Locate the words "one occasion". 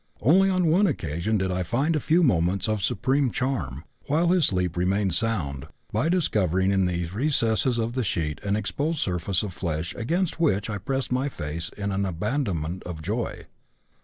0.65-1.37